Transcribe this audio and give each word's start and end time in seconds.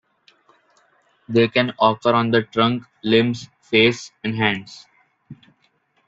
They 1.29 1.47
can 1.47 1.75
occur 1.79 2.13
on 2.13 2.31
the 2.31 2.41
trunk, 2.41 2.85
limbs, 3.03 3.49
face, 3.61 4.11
and 4.23 4.33
hands. 4.35 4.87